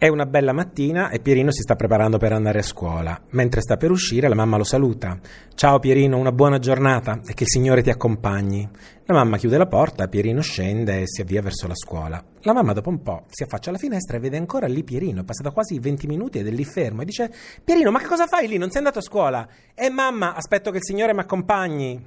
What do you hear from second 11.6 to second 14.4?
la scuola. La mamma dopo un po' si affaccia alla finestra e vede